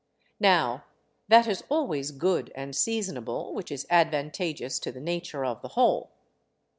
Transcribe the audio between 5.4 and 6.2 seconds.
of the whole.